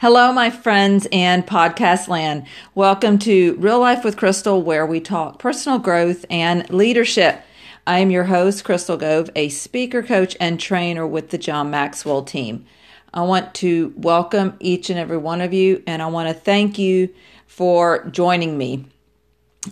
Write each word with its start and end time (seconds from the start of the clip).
Hello, 0.00 0.32
my 0.32 0.48
friends 0.48 1.08
and 1.10 1.44
podcast 1.44 2.06
land. 2.06 2.46
Welcome 2.76 3.18
to 3.18 3.56
Real 3.56 3.80
Life 3.80 4.04
with 4.04 4.16
Crystal, 4.16 4.62
where 4.62 4.86
we 4.86 5.00
talk 5.00 5.40
personal 5.40 5.80
growth 5.80 6.24
and 6.30 6.70
leadership. 6.70 7.42
I 7.84 7.98
am 7.98 8.12
your 8.12 8.22
host, 8.22 8.62
Crystal 8.62 8.96
Gove, 8.96 9.28
a 9.34 9.48
speaker, 9.48 10.04
coach, 10.04 10.36
and 10.38 10.60
trainer 10.60 11.04
with 11.04 11.30
the 11.30 11.36
John 11.36 11.72
Maxwell 11.72 12.22
team. 12.22 12.64
I 13.12 13.22
want 13.22 13.54
to 13.54 13.92
welcome 13.96 14.56
each 14.60 14.88
and 14.88 15.00
every 15.00 15.16
one 15.16 15.40
of 15.40 15.52
you, 15.52 15.82
and 15.84 16.00
I 16.00 16.06
want 16.06 16.28
to 16.28 16.34
thank 16.34 16.78
you 16.78 17.12
for 17.48 18.04
joining 18.04 18.56
me. 18.56 18.84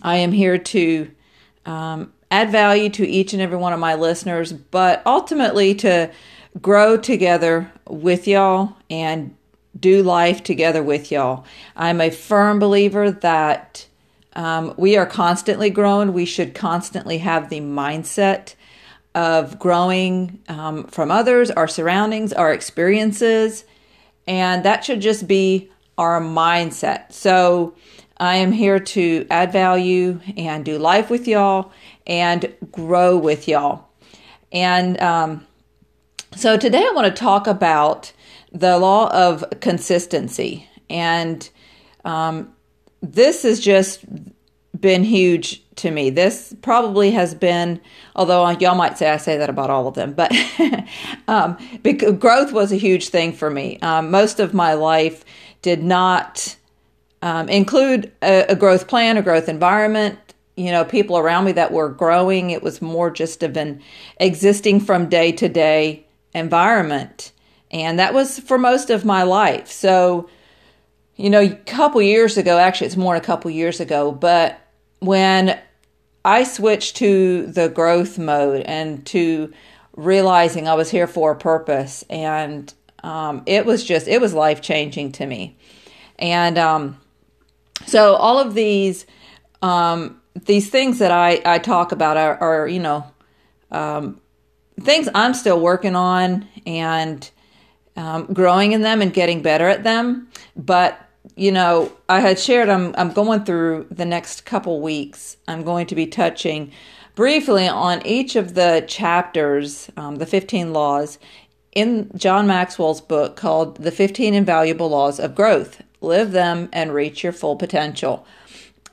I 0.02 0.16
am 0.16 0.32
here 0.32 0.58
to 0.58 1.08
um, 1.66 2.12
add 2.32 2.50
value 2.50 2.90
to 2.90 3.06
each 3.06 3.32
and 3.32 3.40
every 3.40 3.58
one 3.58 3.72
of 3.72 3.79
my 3.79 3.95
listeners, 3.95 4.52
but 4.52 5.02
ultimately 5.06 5.72
to 5.77 6.11
grow 6.61 6.96
together 6.96 7.70
with 7.86 8.27
y'all 8.27 8.74
and 8.90 9.36
do 9.79 10.02
life 10.02 10.43
together 10.43 10.82
with 10.82 11.11
y'all. 11.11 11.45
I'm 11.74 12.01
a 12.01 12.10
firm 12.10 12.59
believer 12.59 13.10
that 13.10 13.87
um, 14.34 14.74
we 14.77 14.96
are 14.96 15.06
constantly 15.06 15.70
growing. 15.70 16.12
We 16.12 16.24
should 16.24 16.55
constantly 16.55 17.18
have 17.18 17.48
the 17.48 17.60
mindset 17.60 18.54
of 19.15 19.59
growing 19.59 20.41
um, 20.48 20.84
from 20.84 21.10
others, 21.10 21.51
our 21.51 21.66
surroundings, 21.66 22.32
our 22.32 22.52
experiences, 22.52 23.65
and 24.27 24.65
that 24.65 24.84
should 24.84 25.01
just 25.01 25.27
be 25.27 25.70
our 25.96 26.20
mindset. 26.20 27.12
So, 27.12 27.74
I 28.18 28.37
am 28.37 28.52
here 28.52 28.80
to 28.80 29.27
add 29.30 29.52
value 29.52 30.20
and 30.38 30.65
do 30.65 30.79
life 30.79 31.10
with 31.10 31.29
y'all 31.29 31.73
and 32.06 32.51
grow 32.73 33.16
with 33.16 33.46
y'all. 33.46 33.88
And 34.52 34.98
um, 35.01 35.46
so, 36.34 36.56
today 36.56 36.79
I 36.79 36.93
want 36.95 37.15
to 37.15 37.20
talk 37.20 37.46
about 37.46 38.12
the 38.52 38.78
law 38.78 39.10
of 39.12 39.45
consistency. 39.60 40.68
And 40.88 41.48
um, 42.04 42.52
this 43.02 43.42
has 43.42 43.60
just 43.60 44.04
been 44.80 45.04
huge 45.04 45.62
to 45.76 45.90
me. 45.90 46.10
This 46.10 46.54
probably 46.62 47.10
has 47.12 47.34
been, 47.34 47.80
although 48.15 48.48
y'all 48.51 48.74
might 48.74 48.98
say 48.98 49.10
I 49.10 49.16
say 49.18 49.37
that 49.37 49.51
about 49.51 49.71
all 49.71 49.87
of 49.87 49.95
them, 49.95 50.15
but 50.15 50.32
um, 51.29 51.56
growth 52.18 52.52
was 52.52 52.73
a 52.73 52.76
huge 52.76 53.09
thing 53.09 53.32
for 53.32 53.51
me. 53.51 53.79
Um, 53.80 54.10
most 54.10 54.40
of 54.40 54.54
my 54.54 54.74
life 54.74 55.24
did 55.62 55.82
not 55.82 56.56
um, 57.23 57.49
include 57.49 58.12
a, 58.23 58.45
a, 58.49 58.56
growth 58.56 58.88
plan, 58.88 59.16
a 59.16 59.23
growth 59.23 59.49
environment. 59.49 60.18
You 60.56 60.71
know, 60.71 60.84
people 60.84 61.18
around 61.18 61.45
me 61.45 61.52
that 61.52 61.73
were 61.73 61.88
growing. 61.88 62.51
It 62.51 62.62
was 62.62 62.80
more 62.80 63.10
just 63.10 63.43
of 63.43 63.56
an 63.56 63.82
existing 64.19 64.81
from 64.81 65.09
day 65.09 65.32
to 65.32 65.49
day 65.49 66.06
environment. 66.34 67.32
And 67.77 67.99
that 67.99 68.15
was 68.15 68.38
for 68.38 68.56
most 68.56 68.88
of 68.88 69.05
my 69.05 69.22
life. 69.22 69.71
So, 69.71 70.31
you 71.15 71.28
know, 71.28 71.41
a 71.41 71.50
couple 71.50 72.00
years 72.00 72.38
ago, 72.38 72.59
actually, 72.59 72.87
it's 72.87 72.97
more 72.97 73.15
than 73.15 73.22
a 73.22 73.27
couple 73.27 73.50
years 73.50 73.81
ago, 73.81 74.12
but 74.12 74.59
when 75.00 75.59
I 76.25 76.44
switched 76.44 76.97
to 76.97 77.47
the 77.47 77.69
growth 77.69 78.19
mode 78.19 78.62
and 78.62 79.05
to 79.09 79.53
realizing 79.94 80.66
I 80.66 80.75
was 80.75 80.91
here 80.91 81.06
for 81.06 81.33
a 81.33 81.37
purpose, 81.37 82.03
and 82.09 82.72
um, 83.03 83.43
it 83.44 83.66
was 83.66 83.84
just, 83.84 84.09
it 84.09 84.22
was 84.22 84.33
life 84.33 84.62
changing 84.62 85.12
to 85.12 85.27
me. 85.27 85.56
And 86.19 86.56
um, 86.56 86.99
so, 87.84 88.15
all 88.15 88.38
of 88.38 88.55
these, 88.55 89.05
um, 89.61 90.22
these 90.34 90.71
things 90.71 91.00
that 91.00 91.11
I, 91.11 91.43
I 91.44 91.59
talk 91.59 91.93
about 91.93 92.16
are, 92.16 92.38
are 92.38 92.69
you 92.69 92.81
know, 92.81 93.05
um, 93.71 94.19
things 94.81 95.11
I'm 95.15 95.34
still 95.34 95.61
working 95.61 95.94
on 95.94 96.49
and 96.66 97.31
um, 97.97 98.27
growing 98.27 98.72
in 98.72 98.83
them 98.83 99.03
and 99.03 99.12
getting 99.12 99.43
better 99.43 99.69
at 99.69 99.84
them. 99.84 100.28
But 100.56 101.00
you 101.34 101.50
know, 101.50 101.93
I 102.09 102.21
had 102.21 102.39
shared 102.39 102.69
I'm 102.69 102.94
I'm 102.97 103.12
going 103.12 103.44
through 103.44 103.87
the 103.91 104.05
next 104.05 104.47
couple 104.47 104.81
weeks. 104.81 105.37
I'm 105.49 105.65
going 105.65 105.87
to 105.89 105.94
be 105.94 106.06
touching 106.06 106.72
briefly 107.15 107.67
on 107.67 108.06
each 108.06 108.37
of 108.37 108.55
the 108.55 108.85
chapters, 108.87 109.91
um, 109.97 110.17
the 110.17 110.27
15 110.27 110.73
laws 110.73 111.19
in 111.77 112.11
John 112.17 112.47
Maxwell's 112.47 113.03
book 113.03 113.37
called 113.37 113.77
The 113.77 113.91
15 113.91 114.33
Invaluable 114.33 114.89
Laws 114.89 115.21
of 115.21 115.35
Growth. 115.35 115.83
Live 116.01 116.33
them 116.33 116.71
and 116.73 116.95
reach 116.95 117.23
your 117.23 117.33
full 117.33 117.56
potential, 117.56 118.27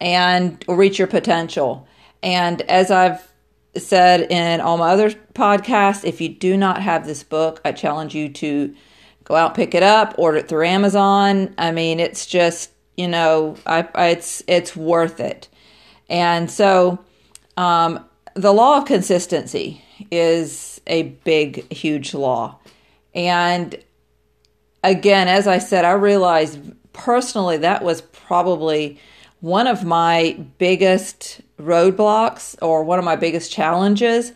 and 0.02 0.64
reach 0.68 1.00
your 1.00 1.08
potential. 1.08 1.88
And 2.22 2.62
as 2.64 2.92
I've 2.92 3.32
said 3.76 4.32
in 4.32 4.60
all 4.60 4.78
my 4.78 4.90
other 4.90 5.12
podcasts, 5.34 6.04
if 6.04 6.20
you 6.20 6.30
do 6.30 6.58
not 6.58 6.82
have 6.82 7.06
this 7.06 7.24
book, 7.24 7.62
I 7.64 7.72
challenge 7.72 8.16
you 8.16 8.30
to 8.30 8.76
go 9.24 9.36
out 9.36 9.56
pick 9.56 9.74
it 9.74 9.84
up 9.84 10.16
order 10.18 10.38
it 10.38 10.48
through 10.48 10.66
amazon. 10.66 11.54
I 11.58 11.72
mean 11.72 12.00
it's 12.00 12.26
just 12.26 12.72
you 12.98 13.08
know 13.08 13.56
I, 13.66 13.88
I 13.96 14.08
it's 14.10 14.44
it's 14.48 14.76
worth 14.76 15.20
it. 15.20 15.48
And 16.10 16.50
so 16.50 17.00
um, 17.58 18.04
the 18.36 18.54
law 18.54 18.78
of 18.78 18.86
consistency 18.86 19.82
is 20.12 20.82
a 20.88 21.04
big 21.04 21.72
huge 21.72 22.14
law. 22.14 22.60
And 23.14 23.78
again 24.84 25.30
as 25.30 25.48
i 25.48 25.60
said 25.60 25.86
i 25.86 25.94
realized 25.94 26.60
personally 26.92 27.56
that 27.56 27.84
was 27.84 28.02
probably 28.02 29.00
one 29.44 29.68
of 29.68 29.84
my 29.84 30.38
biggest 30.58 31.42
roadblocks 31.60 32.56
or 32.62 32.84
one 32.84 32.98
of 32.98 33.04
my 33.04 33.18
biggest 33.18 33.52
challenges. 33.52 34.32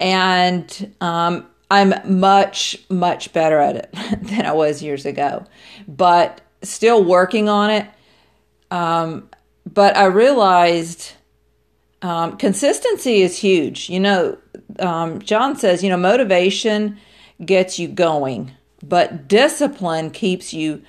And 0.00 0.94
um, 1.00 1.46
I'm 1.70 1.94
much, 2.04 2.78
much 2.88 3.32
better 3.32 3.58
at 3.58 3.76
it 3.76 3.92
than 4.22 4.46
I 4.46 4.52
was 4.52 4.82
years 4.82 5.04
ago, 5.04 5.44
but 5.86 6.40
still 6.62 7.04
working 7.04 7.48
on 7.48 7.70
it. 7.70 7.86
Um, 8.70 9.28
but 9.66 9.96
I 9.96 10.06
realized 10.06 11.12
um, 12.02 12.36
consistency 12.36 13.22
is 13.22 13.38
huge. 13.38 13.90
You 13.90 14.00
know, 14.00 14.38
um, 14.78 15.20
John 15.20 15.56
says, 15.56 15.82
you 15.82 15.90
know, 15.90 15.96
motivation 15.96 16.98
gets 17.44 17.78
you 17.78 17.88
going, 17.88 18.52
but 18.82 19.28
discipline 19.28 20.10
keeps 20.10 20.52
you 20.52 20.82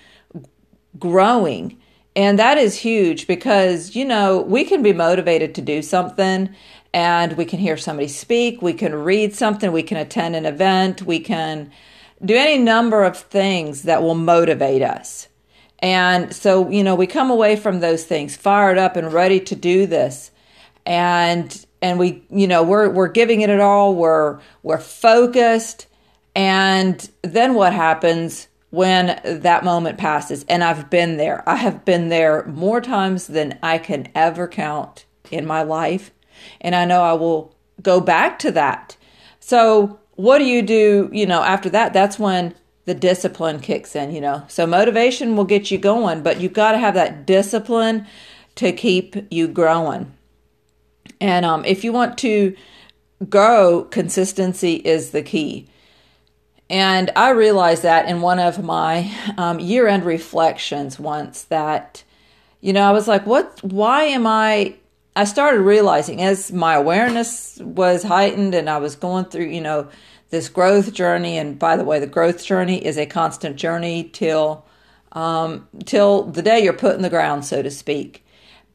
growing. 0.98 1.78
And 2.16 2.40
that 2.40 2.58
is 2.58 2.76
huge 2.76 3.28
because, 3.28 3.96
you 3.96 4.04
know, 4.06 4.42
we 4.42 4.66
can 4.66 4.82
be 4.82 4.94
motivated 4.94 5.56
to 5.56 5.62
do 5.62 5.82
something 5.82 6.54
and 6.94 7.38
we 7.38 7.46
can 7.46 7.60
hear 7.60 7.78
somebody 7.78 8.08
speak, 8.08 8.62
we 8.62 8.74
can 8.74 8.96
read 8.96 9.36
something, 9.36 9.72
we 9.72 9.84
can 9.84 9.98
attend 9.98 10.36
an 10.36 10.46
event, 10.46 11.04
we 11.04 11.20
can 11.20 11.72
do 12.24 12.36
any 12.36 12.58
number 12.58 13.04
of 13.04 13.18
things 13.18 13.84
that 13.84 14.02
will 14.02 14.16
motivate 14.16 14.82
us. 14.82 15.28
And 15.80 16.36
so, 16.36 16.70
you 16.70 16.84
know, 16.84 16.96
we 16.96 17.08
come 17.08 17.30
away 17.30 17.56
from 17.56 17.80
those 17.80 18.04
things 18.04 18.36
fired 18.36 18.78
up 18.78 18.96
and 18.96 19.14
ready 19.14 19.40
to 19.42 19.56
do 19.56 19.86
this. 19.86 20.32
And 20.86 21.66
and 21.82 21.98
we, 21.98 22.24
you 22.30 22.48
know, 22.48 22.64
we're 22.64 22.90
we're 22.90 23.08
giving 23.08 23.42
it 23.42 23.50
at 23.50 23.60
all. 23.60 23.96
We're 23.96 24.40
we're 24.64 24.80
focused. 24.80 25.88
And 26.36 27.10
then 27.22 27.54
what 27.54 27.74
happens 27.74 28.48
when 28.72 29.20
that 29.24 29.64
moment 29.64 29.98
passes? 29.98 30.44
And 30.50 30.64
I've 30.64 30.90
been 30.90 31.18
there. 31.18 31.48
I 31.48 31.56
have 31.56 31.86
been 31.86 32.10
there 32.10 32.46
more 32.46 32.82
times 32.82 33.28
than 33.28 33.58
I 33.64 33.78
can 33.78 34.10
ever 34.14 34.48
count 34.48 35.06
in 35.32 35.46
my 35.46 35.64
life. 35.64 36.12
And 36.62 36.76
I 36.76 36.86
know 36.86 37.02
I 37.02 37.14
will 37.14 37.56
go 37.82 38.00
back 38.02 38.40
to 38.40 38.52
that. 38.52 38.98
So, 39.40 40.00
what 40.16 40.40
do 40.40 40.46
you 40.46 40.62
do, 40.62 41.10
you 41.14 41.26
know, 41.26 41.42
after 41.42 41.70
that? 41.70 41.94
That's 41.94 42.20
when 42.20 42.54
the 42.86 42.94
discipline 42.94 43.60
kicks 43.60 43.96
in, 43.96 44.12
you 44.12 44.22
know. 44.22 44.44
So, 44.48 44.68
motivation 44.68 45.36
will 45.36 45.46
get 45.46 45.72
you 45.72 45.78
going, 45.78 46.22
but 46.24 46.40
you've 46.42 46.54
got 46.54 46.74
to 46.74 46.78
have 46.78 46.94
that 46.96 47.26
discipline 47.26 48.06
to 48.56 48.72
keep 48.72 49.16
you 49.32 49.48
growing. 49.48 50.12
And 51.22 51.46
um, 51.46 51.66
if 51.66 51.84
you 51.84 51.92
want 51.92 52.18
to 52.20 52.56
grow, 53.28 53.84
consistency 53.84 54.76
is 54.76 55.12
the 55.12 55.22
key. 55.22 55.68
And 56.70 57.10
I 57.16 57.32
realized 57.32 57.84
that 57.84 58.08
in 58.08 58.22
one 58.22 58.40
of 58.40 58.64
my 58.64 59.12
um, 59.38 59.60
year 59.60 59.88
end 59.88 60.06
reflections 60.06 61.00
once 61.00 61.44
that, 61.44 62.04
you 62.62 62.74
know, 62.74 62.84
I 62.84 62.92
was 62.92 63.08
like, 63.08 63.26
what, 63.26 63.60
why 63.64 64.04
am 64.04 64.28
I 64.28 64.76
I 65.16 65.24
started 65.26 65.62
realizing 65.62 66.22
as 66.22 66.52
my 66.52 66.76
awareness 66.76 67.58
was 67.58 68.04
heightened 68.04 68.54
and 68.54 68.70
I 68.70 68.78
was 68.78 68.96
going 68.96 69.26
through, 69.26 69.48
you 69.48 69.62
know, 69.62 69.90
this 70.30 70.50
growth 70.50 70.94
journey. 70.94 71.38
And 71.38 71.58
by 71.58 71.76
the 71.76 71.84
way, 71.84 72.00
the 72.00 72.08
growth 72.08 72.44
journey 72.44 72.84
is 72.86 72.98
a 72.98 73.06
constant 73.06 73.56
journey 73.56 74.04
till 74.04 74.66
um, 75.12 75.68
till 75.86 76.24
the 76.24 76.44
day 76.44 76.64
you're 76.64 76.74
put 76.74 76.96
in 76.96 77.02
the 77.02 77.10
ground, 77.10 77.44
so 77.44 77.64
to 77.64 77.72
speak. 77.72 78.24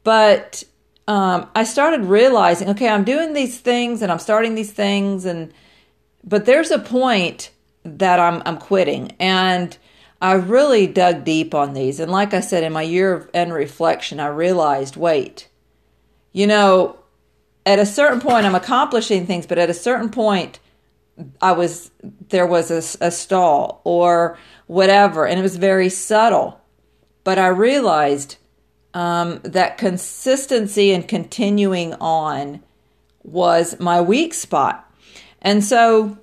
But 0.03 0.65
um, 1.07 1.49
I 1.55 1.63
started 1.63 2.01
realizing, 2.01 2.69
okay, 2.71 2.89
I'm 2.89 3.05
doing 3.05 3.31
these 3.33 3.59
things 3.59 4.01
and 4.01 4.11
I'm 4.11 4.19
starting 4.19 4.55
these 4.55 4.73
things, 4.73 5.23
and 5.25 5.53
but 6.25 6.45
there's 6.45 6.71
a 6.71 6.79
point 6.79 7.51
that 7.83 8.19
I'm 8.19 8.43
I'm 8.45 8.57
quitting, 8.57 9.13
and 9.17 9.77
I 10.21 10.33
really 10.33 10.87
dug 10.87 11.23
deep 11.23 11.55
on 11.55 11.73
these. 11.73 12.01
And 12.01 12.11
like 12.11 12.33
I 12.33 12.41
said, 12.41 12.63
in 12.63 12.73
my 12.73 12.81
year 12.81 13.13
of 13.13 13.29
end 13.33 13.53
reflection, 13.53 14.19
I 14.19 14.27
realized, 14.27 14.97
wait 14.97 15.47
you 16.35 16.47
know, 16.47 16.97
at 17.65 17.79
a 17.79 17.85
certain 17.85 18.19
point, 18.19 18.45
I'm 18.45 18.55
accomplishing 18.55 19.25
things, 19.25 19.45
but 19.45 19.57
at 19.57 19.69
a 19.69 19.73
certain 19.73 20.09
point, 20.09 20.59
I 21.41 21.53
was 21.53 21.91
there 22.27 22.45
was 22.45 22.69
a, 22.71 23.05
a 23.05 23.09
stall 23.09 23.79
or 23.85 24.37
whatever, 24.67 25.25
and 25.25 25.39
it 25.39 25.41
was 25.41 25.55
very 25.55 25.87
subtle. 25.87 26.59
But 27.23 27.39
I 27.39 27.47
realized 27.47 28.35
um, 28.93 29.39
that 29.43 29.77
consistency 29.77 30.91
and 30.91 31.07
continuing 31.07 31.93
on 32.01 32.61
was 33.23 33.79
my 33.79 34.01
weak 34.01 34.33
spot. 34.33 34.93
And 35.41 35.63
so, 35.63 36.17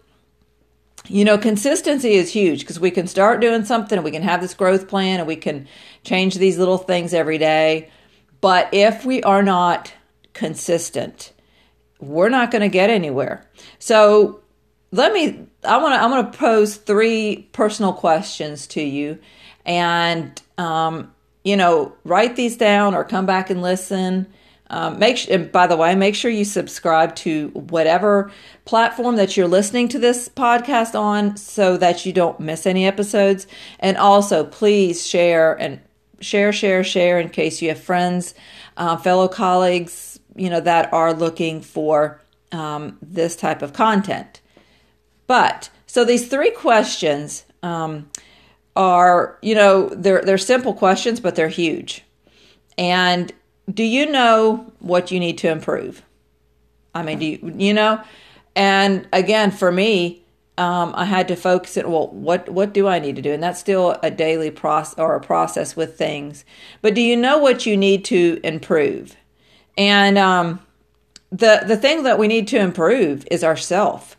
you 1.09 1.25
know, 1.25 1.39
consistency 1.39 2.13
is 2.13 2.31
huge 2.31 2.61
because 2.61 2.79
we 2.79 2.91
can 2.91 3.07
start 3.07 3.41
doing 3.41 3.65
something 3.65 3.97
and 3.97 4.05
we 4.05 4.11
can 4.11 4.25
have 4.25 4.43
this 4.43 4.53
growth 4.53 4.89
plan 4.89 5.21
and 5.21 5.27
we 5.27 5.37
can 5.37 5.67
change 6.05 6.35
these 6.35 6.59
little 6.59 6.77
things 6.77 7.15
every 7.15 7.39
day. 7.39 7.89
But 8.43 8.69
if 8.73 9.07
we 9.07 9.23
are 9.23 9.43
not 9.43 9.95
consistent, 10.33 11.33
we're 12.01 12.29
not 12.29 12.51
going 12.51 12.63
to 12.63 12.69
get 12.69 12.91
anywhere. 12.91 13.49
So 13.79 14.41
let 14.91 15.13
me 15.13 15.47
I 15.65 15.79
want 15.79 15.95
to 15.95 16.03
I'm 16.03 16.11
going 16.11 16.31
to 16.31 16.39
pose 16.39 16.77
three 16.77 17.49
personal 17.53 17.93
questions 17.93 18.67
to 18.69 18.83
you 18.83 19.19
and 19.65 20.41
um, 20.59 21.13
you 21.45 21.57
know, 21.57 21.93
write 22.05 22.37
these 22.37 22.57
down 22.57 22.95
or 22.95 23.05
come 23.05 23.27
back 23.27 23.51
and 23.51 23.63
listen. 23.63 24.27
Um, 24.71 24.99
make 24.99 25.19
sure, 25.19 25.35
and 25.35 25.53
by 25.53 25.67
the 25.67 25.77
way, 25.77 25.95
make 25.95 26.15
sure 26.15 26.31
you 26.31 26.47
subscribe 26.47 27.15
to 27.17 27.49
whatever 27.49 28.31
platform 28.65 29.17
that 29.17 29.37
you're 29.37 29.49
listening 29.49 29.89
to 29.89 29.99
this 29.99 30.31
podcast 30.31 30.99
on, 30.99 31.37
so 31.37 31.77
that 31.77 32.07
you 32.07 32.13
don't 32.13 32.41
miss 32.41 32.67
any 32.67 32.87
episodes. 32.87 33.47
And 33.81 33.99
also, 33.99 34.45
please 34.45 35.07
share 35.07 35.55
and 35.61 35.81
share, 36.21 36.53
share, 36.53 36.85
share 36.85 37.21
in 37.21 37.29
case 37.29 37.61
you 37.61 37.69
have 37.69 37.83
friends, 37.83 38.35
uh, 38.79 38.97
fellow 38.97 39.29
colleagues, 39.29 40.12
you 40.37 40.51
know, 40.51 40.61
that 40.61 40.93
are 40.93 41.13
looking 41.13 41.61
for 41.61 42.21
um, 42.53 42.99
this 43.03 43.37
type 43.37 43.63
of 43.63 43.73
content. 43.73 44.41
But 45.27 45.71
so 45.87 46.05
these 46.05 46.29
three 46.29 46.51
questions. 46.51 47.45
Um, 47.63 48.11
are, 48.77 49.39
you 49.43 49.55
know, 49.55 49.89
they're 49.89 50.23
they're 50.23 50.39
simple 50.39 50.75
questions, 50.75 51.21
but 51.21 51.35
they're 51.35 51.49
huge. 51.49 52.05
And 52.79 53.33
do 53.73 53.85
you 53.85 54.07
know 54.07 54.73
what 54.79 55.11
you 55.11 55.21
need 55.21 55.39
to 55.39 55.51
improve? 55.51 56.03
I 56.95 57.03
mean, 57.03 57.19
do 57.19 57.27
you 57.27 57.55
you 57.57 57.75
know? 57.75 58.03
And 58.55 59.09
again, 59.13 59.51
for 59.51 59.73
me, 59.73 60.23
um, 60.59 60.93
I 60.95 61.05
had 61.05 61.29
to 61.29 61.37
focus 61.37 61.77
it. 61.77 61.89
Well, 61.89 62.09
what 62.09 62.49
what 62.49 62.73
do 62.73 62.89
I 62.89 62.99
need 62.99 63.17
to 63.17 63.23
do? 63.23 63.33
And 63.33 63.43
that's 63.43 63.61
still 63.61 63.99
a 64.03 64.11
daily 64.11 64.51
process 64.51 64.99
or 64.99 65.15
a 65.15 65.21
process 65.21 65.77
with 65.77 65.97
things. 65.97 66.45
But 66.81 66.95
do 66.95 67.01
you 67.01 67.17
know 67.17 67.39
what 67.39 67.67
you 67.67 67.77
need 67.77 68.05
to 68.07 68.41
improve? 68.43 69.17
And 69.77 70.19
um, 70.19 70.61
the 71.31 71.63
the 71.67 71.77
thing 71.77 72.03
that 72.05 72.19
we 72.19 72.29
need 72.29 72.49
to 72.49 72.59
improve 72.59 73.27
is 73.31 73.43
ourself. 73.43 74.17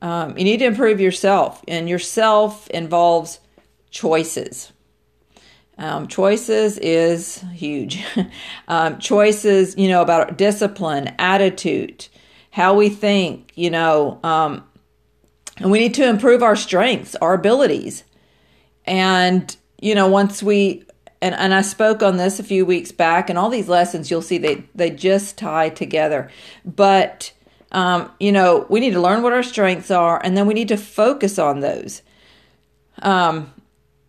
Um, 0.00 0.36
you 0.36 0.44
need 0.44 0.58
to 0.58 0.66
improve 0.66 1.00
yourself, 1.00 1.62
and 1.68 1.88
yourself 1.88 2.68
involves 2.70 3.38
choices. 3.90 4.72
Um, 5.78 6.06
choices 6.06 6.78
is 6.78 7.42
huge. 7.54 8.04
um, 8.68 8.98
choices, 8.98 9.76
you 9.76 9.88
know, 9.88 10.02
about 10.02 10.36
discipline, 10.36 11.14
attitude, 11.18 12.08
how 12.50 12.74
we 12.74 12.88
think, 12.88 13.52
you 13.54 13.70
know, 13.70 14.20
um, 14.22 14.64
and 15.58 15.70
we 15.70 15.78
need 15.78 15.94
to 15.94 16.08
improve 16.08 16.42
our 16.42 16.56
strengths, 16.56 17.14
our 17.16 17.34
abilities. 17.34 18.04
And, 18.84 19.54
you 19.80 19.94
know, 19.94 20.08
once 20.08 20.42
we, 20.42 20.84
and, 21.22 21.36
and 21.36 21.54
I 21.54 21.62
spoke 21.62 22.02
on 22.02 22.16
this 22.16 22.40
a 22.40 22.42
few 22.42 22.66
weeks 22.66 22.90
back, 22.90 23.30
and 23.30 23.38
all 23.38 23.48
these 23.48 23.68
lessons 23.68 24.10
you'll 24.10 24.22
see 24.22 24.38
they, 24.38 24.64
they 24.74 24.90
just 24.90 25.38
tie 25.38 25.68
together. 25.68 26.28
But, 26.64 27.32
um, 27.70 28.10
you 28.18 28.32
know, 28.32 28.66
we 28.68 28.80
need 28.80 28.94
to 28.94 29.00
learn 29.00 29.22
what 29.22 29.32
our 29.32 29.44
strengths 29.44 29.90
are, 29.90 30.20
and 30.22 30.36
then 30.36 30.48
we 30.48 30.54
need 30.54 30.68
to 30.68 30.76
focus 30.76 31.38
on 31.38 31.60
those. 31.60 32.02
Um, 33.00 33.52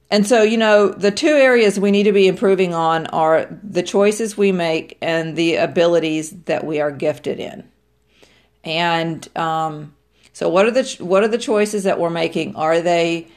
and 0.10 0.25
so, 0.25 0.42
you 0.42 0.57
know, 0.57 0.89
the 0.89 1.12
two 1.12 1.27
areas 1.27 1.80
we 1.80 1.92
need 1.92 2.04
to 2.04 2.12
be 2.12 2.27
improving 2.27 2.74
on 2.74 3.06
are 3.07 3.48
the 3.63 3.83
choices 3.83 4.36
we 4.36 4.51
make 4.51 4.98
and 5.00 5.36
the 5.36 5.57
abilities 5.57 6.31
that 6.45 6.65
we 6.65 6.81
are 6.81 6.92
gifted 6.92 7.39
in. 7.39 7.69
And 8.63 9.27
um, 9.38 9.94
so, 10.33 10.50
what 10.50 10.65
are 10.65 10.71
the 10.71 10.83
what 11.00 11.24
are 11.24 11.27
the 11.27 11.38
choices 11.38 11.83
that 11.83 12.00
we're 12.00 12.10
making? 12.10 12.56
Are 12.56 12.81
they 12.81 13.27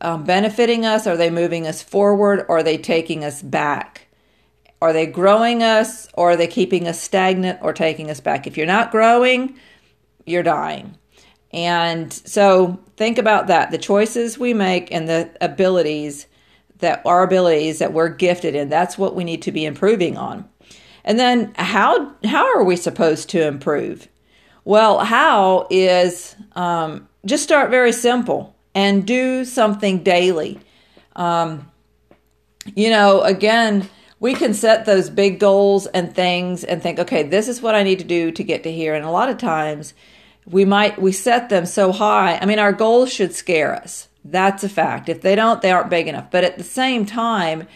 um, 0.00 0.24
benefiting 0.24 0.84
us? 0.84 1.06
Are 1.06 1.16
they 1.16 1.30
moving 1.30 1.66
us 1.66 1.82
forward? 1.82 2.44
Or 2.48 2.58
are 2.58 2.62
they 2.62 2.78
taking 2.78 3.24
us 3.24 3.42
back? 3.42 4.08
Are 4.82 4.92
they 4.92 5.06
growing 5.06 5.62
us? 5.62 6.08
Or 6.14 6.32
are 6.32 6.36
they 6.36 6.46
keeping 6.46 6.86
us 6.86 7.00
stagnant 7.00 7.60
or 7.62 7.72
taking 7.72 8.10
us 8.10 8.20
back? 8.20 8.46
If 8.46 8.56
you're 8.56 8.66
not 8.66 8.90
growing, 8.90 9.58
you're 10.26 10.42
dying. 10.42 10.96
And 11.52 12.12
so 12.12 12.78
think 12.96 13.18
about 13.18 13.46
that 13.46 13.70
the 13.70 13.78
choices 13.78 14.38
we 14.38 14.52
make 14.52 14.92
and 14.92 15.08
the 15.08 15.30
abilities 15.40 16.26
that 16.78 17.00
our 17.06 17.22
abilities 17.22 17.78
that 17.78 17.92
we're 17.92 18.08
gifted 18.08 18.54
in. 18.54 18.68
That's 18.68 18.98
what 18.98 19.14
we 19.14 19.24
need 19.24 19.42
to 19.42 19.52
be 19.52 19.64
improving 19.64 20.16
on. 20.16 20.48
And 21.04 21.18
then 21.18 21.54
how 21.56 22.12
how 22.24 22.44
are 22.56 22.64
we 22.64 22.76
supposed 22.76 23.30
to 23.30 23.46
improve? 23.46 24.08
Well, 24.64 24.98
how 24.98 25.68
is 25.70 26.34
um, 26.52 27.08
just 27.24 27.44
start 27.44 27.70
very 27.70 27.92
simple 27.92 28.55
and 28.76 29.06
do 29.06 29.46
something 29.46 30.02
daily. 30.02 30.60
Um, 31.16 31.72
you 32.74 32.90
know, 32.90 33.22
again, 33.22 33.88
we 34.20 34.34
can 34.34 34.52
set 34.52 34.84
those 34.84 35.08
big 35.08 35.40
goals 35.40 35.86
and 35.86 36.14
things 36.14 36.62
and 36.62 36.82
think, 36.82 36.98
okay, 36.98 37.22
this 37.22 37.48
is 37.48 37.62
what 37.62 37.74
I 37.74 37.82
need 37.82 38.00
to 38.00 38.04
do 38.04 38.30
to 38.30 38.44
get 38.44 38.64
to 38.64 38.70
here. 38.70 38.94
And 38.94 39.04
a 39.04 39.10
lot 39.10 39.30
of 39.30 39.38
times, 39.38 39.94
we 40.44 40.66
might 40.66 41.00
we 41.00 41.10
set 41.10 41.48
them 41.48 41.64
so 41.64 41.90
high. 41.90 42.38
I 42.40 42.44
mean, 42.44 42.58
our 42.58 42.72
goals 42.72 43.10
should 43.10 43.34
scare 43.34 43.74
us. 43.74 44.08
That's 44.24 44.62
a 44.62 44.68
fact. 44.68 45.08
If 45.08 45.22
they 45.22 45.34
don't, 45.34 45.62
they 45.62 45.70
aren't 45.70 45.90
big 45.90 46.06
enough. 46.06 46.30
But 46.30 46.44
at 46.44 46.58
the 46.58 46.64
same 46.64 47.06
time, 47.06 47.66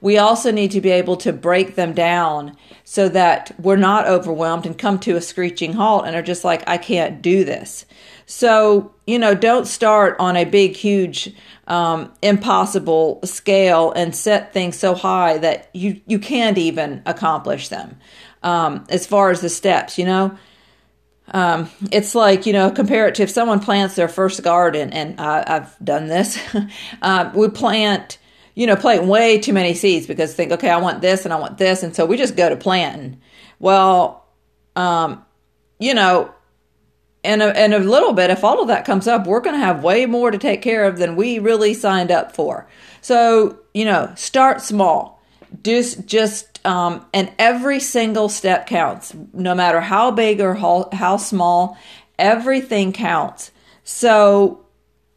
we 0.00 0.18
also 0.18 0.50
need 0.50 0.70
to 0.70 0.80
be 0.80 0.90
able 0.90 1.16
to 1.18 1.32
break 1.32 1.74
them 1.74 1.92
down 1.92 2.56
so 2.84 3.08
that 3.08 3.52
we're 3.58 3.76
not 3.76 4.06
overwhelmed 4.06 4.66
and 4.66 4.76
come 4.78 4.98
to 5.00 5.16
a 5.16 5.20
screeching 5.20 5.74
halt 5.74 6.06
and 6.06 6.16
are 6.16 6.22
just 6.22 6.44
like, 6.44 6.62
I 6.66 6.78
can't 6.78 7.20
do 7.20 7.44
this. 7.44 7.84
So, 8.26 8.94
you 9.06 9.18
know, 9.18 9.34
don't 9.34 9.66
start 9.66 10.16
on 10.18 10.36
a 10.36 10.44
big, 10.44 10.76
huge, 10.76 11.34
um, 11.66 12.12
impossible 12.22 13.20
scale 13.24 13.92
and 13.92 14.14
set 14.14 14.52
things 14.52 14.78
so 14.78 14.94
high 14.94 15.38
that 15.38 15.68
you, 15.74 16.00
you 16.06 16.18
can't 16.18 16.56
even 16.56 17.02
accomplish 17.06 17.68
them. 17.68 17.98
Um, 18.42 18.86
as 18.88 19.06
far 19.06 19.30
as 19.30 19.40
the 19.40 19.50
steps, 19.50 19.98
you 19.98 20.06
know, 20.06 20.38
um, 21.32 21.70
it's 21.92 22.14
like 22.16 22.44
you 22.44 22.52
know 22.52 22.70
compare 22.72 23.06
it 23.06 23.14
to 23.16 23.22
if 23.22 23.30
someone 23.30 23.60
plants 23.60 23.94
their 23.94 24.08
first 24.08 24.42
garden 24.42 24.92
and 24.92 25.20
I, 25.20 25.44
have 25.46 25.76
done 25.82 26.08
this 26.08 26.40
uh, 27.02 27.30
we 27.34 27.48
plant 27.48 28.18
you 28.60 28.66
know 28.66 28.76
plant 28.76 29.06
way 29.06 29.38
too 29.38 29.54
many 29.54 29.72
seeds 29.72 30.06
because 30.06 30.34
think 30.34 30.52
okay 30.52 30.68
i 30.68 30.76
want 30.76 31.00
this 31.00 31.24
and 31.24 31.32
i 31.32 31.38
want 31.38 31.56
this. 31.56 31.82
And 31.82 31.96
so 31.96 32.04
we 32.04 32.18
just 32.18 32.36
go 32.36 32.50
to 32.50 32.56
planting. 32.56 33.18
Well 33.58 34.26
um, 34.76 35.24
you 35.78 35.94
know 35.94 36.34
in 37.22 37.40
a, 37.40 37.52
a 37.54 37.78
little 37.78 38.12
bit 38.12 38.28
if 38.28 38.44
all 38.44 38.60
of 38.60 38.68
that 38.68 38.84
comes 38.84 39.08
up 39.08 39.26
we're 39.26 39.40
going 39.40 39.58
to 39.58 39.64
have 39.64 39.82
way 39.82 40.04
more 40.04 40.30
to 40.30 40.36
take 40.36 40.60
care 40.60 40.84
of 40.84 40.98
than 40.98 41.16
we 41.16 41.38
really 41.38 41.72
signed 41.72 42.10
up 42.10 42.36
for. 42.36 42.68
So 43.00 43.58
you 43.72 43.86
know 43.86 44.12
start 44.14 44.60
small. 44.60 45.22
Just 45.62 46.04
just 46.04 46.50
um, 46.66 47.06
and 47.14 47.32
every 47.38 47.80
single 47.80 48.28
step 48.28 48.66
counts, 48.66 49.14
no 49.32 49.54
matter 49.54 49.80
how 49.80 50.10
big 50.10 50.40
or 50.40 50.54
how, 50.54 50.90
how 50.92 51.16
small, 51.16 51.78
everything 52.18 52.92
counts. 52.92 53.50
So, 53.82 54.64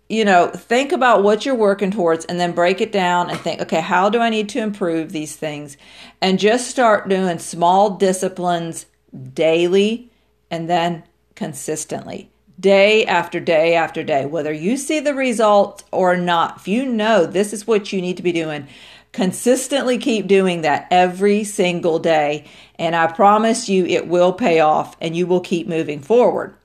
you 0.09 0.25
know, 0.25 0.47
think 0.47 0.91
about 0.91 1.23
what 1.23 1.45
you're 1.45 1.55
working 1.55 1.91
towards 1.91 2.25
and 2.25 2.39
then 2.39 2.51
break 2.51 2.81
it 2.81 2.91
down 2.91 3.29
and 3.29 3.39
think, 3.39 3.61
okay, 3.61 3.81
how 3.81 4.09
do 4.09 4.19
I 4.19 4.29
need 4.29 4.49
to 4.49 4.59
improve 4.59 5.11
these 5.11 5.35
things? 5.35 5.77
And 6.21 6.39
just 6.39 6.69
start 6.69 7.09
doing 7.09 7.39
small 7.39 7.91
disciplines 7.91 8.85
daily 9.33 10.11
and 10.51 10.69
then 10.69 11.03
consistently, 11.35 12.29
day 12.59 13.05
after 13.05 13.39
day 13.39 13.75
after 13.75 14.03
day, 14.03 14.25
whether 14.25 14.53
you 14.53 14.77
see 14.77 14.99
the 14.99 15.15
result 15.15 15.83
or 15.91 16.15
not. 16.15 16.57
If 16.57 16.67
you 16.67 16.85
know 16.85 17.25
this 17.25 17.53
is 17.53 17.65
what 17.65 17.91
you 17.91 18.01
need 18.01 18.17
to 18.17 18.23
be 18.23 18.31
doing, 18.31 18.67
Consistently 19.13 19.99
keep 19.99 20.25
doing 20.25 20.61
that 20.61 20.87
every 20.89 21.43
single 21.43 21.99
day, 21.99 22.45
and 22.79 22.95
I 22.95 23.05
promise 23.05 23.69
you 23.69 23.85
it 23.85 24.07
will 24.07 24.33
pay 24.33 24.59
off 24.59 24.97
and 24.99 25.15
you 25.15 25.27
will 25.27 25.39
keep 25.39 25.67
moving 25.67 26.01
forward. 26.01 26.55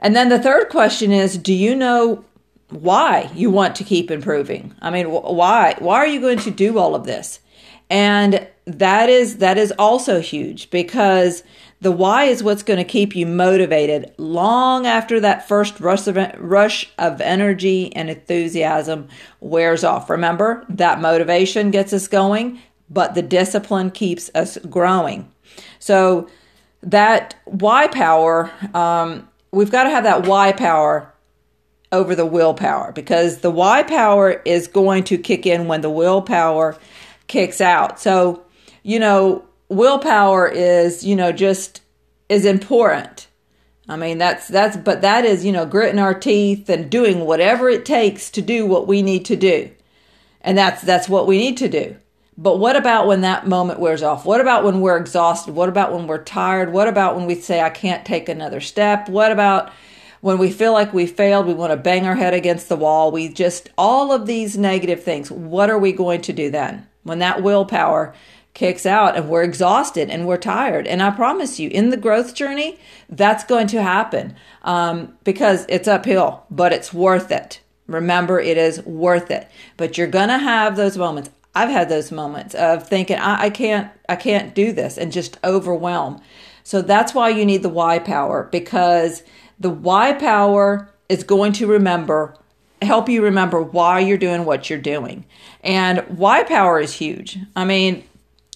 And 0.00 0.16
then 0.16 0.30
the 0.30 0.38
third 0.38 0.70
question 0.70 1.12
is 1.12 1.36
Do 1.36 1.52
you 1.52 1.76
know 1.76 2.24
why 2.70 3.30
you 3.34 3.50
want 3.50 3.76
to 3.76 3.84
keep 3.84 4.10
improving? 4.10 4.74
I 4.80 4.90
mean, 4.90 5.10
why? 5.10 5.74
Why 5.78 5.96
are 5.96 6.06
you 6.06 6.20
going 6.20 6.38
to 6.40 6.50
do 6.50 6.78
all 6.78 6.94
of 6.94 7.04
this? 7.04 7.40
And 7.90 8.46
that 8.66 9.08
is 9.08 9.38
that 9.38 9.56
is 9.56 9.72
also 9.78 10.20
huge 10.20 10.70
because 10.70 11.42
the 11.80 11.92
why 11.92 12.24
is 12.24 12.42
what's 12.42 12.62
going 12.62 12.78
to 12.78 12.84
keep 12.84 13.14
you 13.14 13.24
motivated 13.24 14.12
long 14.18 14.86
after 14.86 15.20
that 15.20 15.46
first 15.46 15.78
rush 15.80 16.06
of, 16.06 16.18
rush 16.38 16.90
of 16.98 17.20
energy 17.20 17.94
and 17.94 18.10
enthusiasm 18.10 19.08
wears 19.40 19.84
off. 19.84 20.10
Remember, 20.10 20.64
that 20.68 21.00
motivation 21.00 21.70
gets 21.70 21.92
us 21.92 22.08
going, 22.08 22.60
but 22.90 23.14
the 23.14 23.22
discipline 23.22 23.90
keeps 23.90 24.30
us 24.34 24.58
growing. 24.68 25.30
So, 25.78 26.28
that 26.82 27.34
why 27.44 27.88
power, 27.88 28.50
um, 28.74 29.28
we've 29.50 29.70
got 29.70 29.84
to 29.84 29.90
have 29.90 30.04
that 30.04 30.26
why 30.26 30.52
power 30.52 31.12
over 31.90 32.14
the 32.14 32.26
willpower 32.26 32.92
because 32.92 33.38
the 33.38 33.50
why 33.50 33.82
power 33.82 34.42
is 34.44 34.68
going 34.68 35.04
to 35.04 35.18
kick 35.18 35.46
in 35.46 35.66
when 35.66 35.80
the 35.80 35.90
willpower 35.90 36.76
kicks 37.26 37.60
out. 37.60 38.00
So, 38.00 38.44
you 38.82 38.98
know, 38.98 39.44
willpower 39.68 40.48
is, 40.48 41.04
you 41.04 41.16
know, 41.16 41.32
just 41.32 41.80
is 42.28 42.44
important. 42.44 43.28
I 43.88 43.96
mean, 43.96 44.18
that's 44.18 44.48
that's 44.48 44.76
but 44.76 45.00
that 45.00 45.24
is, 45.24 45.44
you 45.44 45.52
know, 45.52 45.64
gritting 45.64 45.98
our 45.98 46.12
teeth 46.14 46.68
and 46.68 46.90
doing 46.90 47.20
whatever 47.20 47.70
it 47.70 47.86
takes 47.86 48.30
to 48.32 48.42
do 48.42 48.66
what 48.66 48.86
we 48.86 49.00
need 49.00 49.24
to 49.26 49.36
do. 49.36 49.70
And 50.42 50.58
that's 50.58 50.82
that's 50.82 51.08
what 51.08 51.26
we 51.26 51.38
need 51.38 51.56
to 51.58 51.68
do. 51.68 51.96
But 52.36 52.58
what 52.58 52.76
about 52.76 53.08
when 53.08 53.22
that 53.22 53.48
moment 53.48 53.80
wears 53.80 54.02
off? 54.02 54.24
What 54.24 54.40
about 54.40 54.62
when 54.62 54.80
we're 54.80 54.96
exhausted? 54.96 55.54
What 55.54 55.68
about 55.68 55.92
when 55.92 56.06
we're 56.06 56.22
tired? 56.22 56.72
What 56.72 56.86
about 56.86 57.16
when 57.16 57.26
we 57.26 57.34
say, 57.34 57.60
I 57.60 57.70
can't 57.70 58.04
take 58.04 58.28
another 58.28 58.60
step? 58.60 59.08
What 59.08 59.32
about 59.32 59.72
when 60.20 60.38
we 60.38 60.50
feel 60.50 60.72
like 60.72 60.92
we 60.92 61.06
failed? 61.06 61.46
We 61.46 61.54
want 61.54 61.72
to 61.72 61.76
bang 61.76 62.06
our 62.06 62.16
head 62.16 62.34
against 62.34 62.68
the 62.68 62.76
wall. 62.76 63.10
We 63.10 63.28
just, 63.28 63.70
all 63.78 64.12
of 64.12 64.26
these 64.26 64.58
negative 64.58 65.02
things. 65.02 65.30
What 65.30 65.70
are 65.70 65.78
we 65.78 65.92
going 65.92 66.20
to 66.22 66.32
do 66.32 66.50
then? 66.50 66.86
When 67.02 67.20
that 67.20 67.42
willpower 67.42 68.14
kicks 68.54 68.84
out 68.84 69.16
and 69.16 69.28
we're 69.28 69.44
exhausted 69.44 70.10
and 70.10 70.26
we're 70.26 70.36
tired. 70.36 70.86
And 70.86 71.02
I 71.02 71.10
promise 71.10 71.60
you, 71.60 71.70
in 71.70 71.90
the 71.90 71.96
growth 71.96 72.34
journey, 72.34 72.78
that's 73.08 73.44
going 73.44 73.68
to 73.68 73.82
happen 73.82 74.34
um, 74.62 75.16
because 75.22 75.64
it's 75.68 75.86
uphill, 75.86 76.44
but 76.50 76.72
it's 76.72 76.92
worth 76.92 77.30
it. 77.30 77.60
Remember, 77.86 78.40
it 78.40 78.58
is 78.58 78.82
worth 78.84 79.30
it. 79.30 79.48
But 79.76 79.96
you're 79.96 80.08
going 80.08 80.28
to 80.28 80.38
have 80.38 80.76
those 80.76 80.98
moments. 80.98 81.30
I've 81.54 81.70
had 81.70 81.88
those 81.88 82.12
moments 82.12 82.54
of 82.54 82.86
thinking 82.86 83.18
I, 83.18 83.44
I 83.44 83.50
can't 83.50 83.90
I 84.08 84.16
can't 84.16 84.54
do 84.54 84.72
this 84.72 84.98
and 84.98 85.10
just 85.10 85.38
overwhelm. 85.42 86.20
So 86.62 86.82
that's 86.82 87.14
why 87.14 87.30
you 87.30 87.44
need 87.44 87.62
the 87.62 87.68
why 87.68 87.98
power 87.98 88.48
because 88.52 89.22
the 89.58 89.70
why 89.70 90.12
power 90.12 90.90
is 91.08 91.24
going 91.24 91.52
to 91.54 91.66
remember 91.66 92.36
help 92.82 93.08
you 93.08 93.22
remember 93.22 93.60
why 93.60 94.00
you're 94.00 94.18
doing 94.18 94.44
what 94.44 94.70
you're 94.70 94.78
doing. 94.78 95.24
And 95.62 96.00
why 96.16 96.44
power 96.44 96.80
is 96.80 96.94
huge. 96.94 97.38
I 97.56 97.64
mean, 97.64 98.04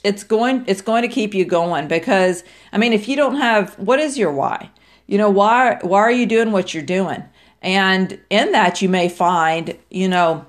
it's 0.04 0.24
going 0.24 0.64
it's 0.66 0.82
going 0.82 1.02
to 1.02 1.08
keep 1.08 1.34
you 1.34 1.44
going 1.44 1.88
because 1.88 2.44
I 2.72 2.78
mean, 2.78 2.92
if 2.92 3.08
you 3.08 3.16
don't 3.16 3.36
have 3.36 3.74
what 3.78 4.00
is 4.00 4.18
your 4.18 4.32
why? 4.32 4.70
You 5.06 5.18
know, 5.18 5.30
why 5.30 5.78
why 5.82 6.00
are 6.00 6.12
you 6.12 6.26
doing 6.26 6.52
what 6.52 6.74
you're 6.74 6.82
doing? 6.82 7.24
And 7.60 8.18
in 8.28 8.52
that 8.52 8.82
you 8.82 8.88
may 8.88 9.08
find, 9.08 9.76
you 9.90 10.08
know, 10.08 10.44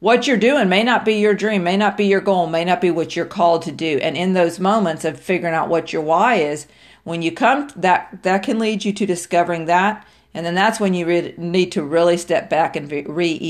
what 0.00 0.26
you're 0.26 0.36
doing 0.36 0.68
may 0.68 0.84
not 0.84 1.04
be 1.04 1.14
your 1.14 1.34
dream, 1.34 1.64
may 1.64 1.76
not 1.76 1.96
be 1.96 2.06
your 2.06 2.20
goal, 2.20 2.46
may 2.46 2.64
not 2.64 2.80
be 2.80 2.90
what 2.90 3.16
you're 3.16 3.26
called 3.26 3.62
to 3.62 3.72
do. 3.72 3.98
And 3.98 4.16
in 4.16 4.32
those 4.32 4.60
moments 4.60 5.04
of 5.04 5.18
figuring 5.18 5.54
out 5.54 5.68
what 5.68 5.92
your 5.92 6.02
why 6.02 6.36
is, 6.36 6.66
when 7.04 7.22
you 7.22 7.32
come 7.32 7.70
that 7.74 8.22
that 8.22 8.42
can 8.42 8.58
lead 8.58 8.84
you 8.84 8.92
to 8.92 9.06
discovering 9.06 9.64
that, 9.64 10.06
and 10.34 10.44
then 10.44 10.54
that's 10.54 10.78
when 10.78 10.94
you 10.94 11.06
re- 11.06 11.34
need 11.36 11.72
to 11.72 11.82
really 11.82 12.16
step 12.16 12.50
back 12.50 12.76
and 12.76 12.90
re- 12.90 13.04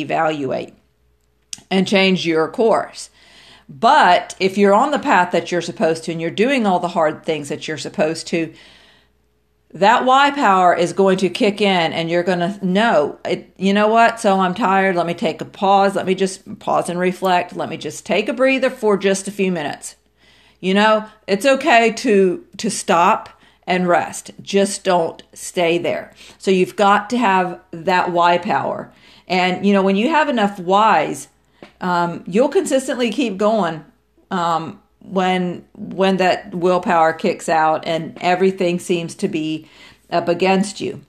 reevaluate 0.07 0.73
and 1.71 1.87
change 1.87 2.27
your 2.27 2.49
course. 2.49 3.11
But 3.69 4.35
if 4.41 4.57
you're 4.57 4.75
on 4.75 4.93
the 4.93 4.99
path 4.99 5.33
that 5.33 5.53
you're 5.53 5.61
supposed 5.61 6.05
to 6.05 6.13
and 6.13 6.21
you're 6.21 6.31
doing 6.31 6.67
all 6.67 6.79
the 6.79 6.89
hard 6.89 7.25
things 7.25 7.51
that 7.51 7.69
you're 7.69 7.77
supposed 7.77 8.27
to, 8.29 8.55
that 9.75 10.05
why 10.05 10.31
power 10.31 10.75
is 10.75 10.93
going 10.93 11.19
to 11.19 11.29
kick 11.29 11.61
in 11.61 11.93
and 11.93 12.11
you're 12.11 12.23
going 12.23 12.39
to 12.39 12.59
know. 12.65 13.19
It, 13.25 13.53
you 13.59 13.73
know 13.73 13.89
what? 13.89 14.19
So 14.19 14.41
i'm 14.41 14.55
tired. 14.55 14.97
Let 14.97 15.07
me 15.07 15.15
take 15.15 15.41
a 15.41 15.45
pause. 15.45 15.95
Let 15.95 16.07
me 16.07 16.15
just 16.15 16.59
pause 16.59 16.89
and 16.89 16.99
reflect. 16.99 17.55
Let 17.55 17.69
me 17.69 17.77
just 17.77 18.07
take 18.07 18.29
a 18.29 18.33
breather 18.33 18.71
for 18.71 18.97
just 18.97 19.29
a 19.29 19.33
few 19.33 19.53
minutes. 19.53 19.97
You 20.61 20.75
know 20.75 21.07
it's 21.27 21.47
okay 21.47 21.93
to 21.93 22.45
to 22.57 22.71
stop 22.71 23.29
and 23.67 23.87
rest. 23.87 24.31
Just 24.41 24.83
don't 24.83 25.23
stay 25.35 25.79
there. 25.79 26.13
So 26.39 26.51
you've 26.51 26.75
got 26.75 27.11
to 27.11 27.19
have 27.19 27.61
that 27.71 28.11
why 28.11 28.39
power. 28.39 28.93
And 29.29 29.65
you 29.65 29.73
know 29.73 29.83
when 29.83 29.97
you 29.97 30.09
have 30.09 30.29
enough 30.29 30.59
whys 30.59 31.29
um, 31.81 32.25
you'll 32.27 32.49
consistently 32.49 33.11
keep 33.11 33.37
going 33.37 33.85
um, 34.31 34.83
when 35.11 35.67
when 35.75 36.19
that 36.19 36.55
willpower 36.55 37.13
kicks 37.13 37.49
out 37.49 37.87
and 37.87 38.17
everything 38.21 38.79
seems 38.79 39.15
to 39.17 39.29
be 39.29 39.69
up 40.11 40.29
against 40.29 40.81
you. 40.81 41.01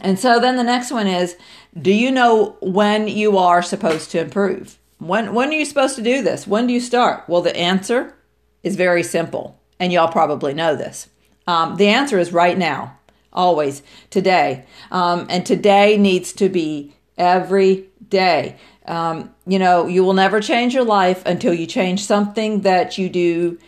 And 0.00 0.18
so 0.18 0.38
then 0.38 0.56
the 0.56 0.62
next 0.62 0.90
one 0.90 1.06
is 1.06 1.36
do 1.80 1.92
you 1.92 2.10
know 2.10 2.56
when 2.60 3.08
you 3.08 3.38
are 3.38 3.62
supposed 3.62 4.10
to 4.12 4.20
improve? 4.20 4.78
When 4.98 5.34
when 5.34 5.50
are 5.50 5.54
you 5.54 5.64
supposed 5.64 5.96
to 5.96 6.02
do 6.02 6.22
this? 6.22 6.46
When 6.46 6.66
do 6.66 6.72
you 6.72 6.80
start? 6.80 7.28
Well, 7.28 7.42
the 7.42 7.56
answer 7.56 8.14
is 8.62 8.76
very 8.76 9.02
simple, 9.02 9.60
and 9.78 9.92
y'all 9.92 10.10
probably 10.10 10.54
know 10.54 10.74
this. 10.74 11.08
Um, 11.46 11.76
the 11.76 11.88
answer 11.88 12.18
is 12.18 12.32
right 12.32 12.56
now, 12.56 12.98
always, 13.32 13.82
today. 14.10 14.64
Um, 14.90 15.26
and 15.28 15.44
today 15.44 15.96
needs 15.96 16.32
to 16.34 16.48
be 16.48 16.94
every 17.18 17.86
day. 18.08 18.56
Um, 18.86 19.34
you 19.46 19.58
know, 19.58 19.86
you 19.86 20.04
will 20.04 20.14
never 20.14 20.40
change 20.40 20.74
your 20.74 20.84
life 20.84 21.24
until 21.26 21.52
you 21.52 21.66
change 21.66 22.04
something 22.04 22.62
that 22.62 22.98
you 22.98 23.08
do 23.08 23.58